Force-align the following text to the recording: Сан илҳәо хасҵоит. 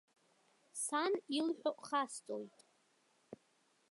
Сан 0.83 1.13
илҳәо 1.37 1.71
хасҵоит. 1.87 2.55